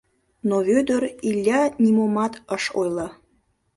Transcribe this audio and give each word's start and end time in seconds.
Но 0.47 0.57
Вӧдыр 0.67 1.03
Иля 1.29 1.61
нимомат 1.83 2.33
ыш 2.55 2.63
ойло. 2.79 3.07